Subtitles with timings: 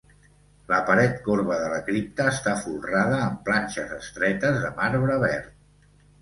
[0.69, 5.55] La paret corba de la cripta està folrada amb planxes estretes de marbre verd.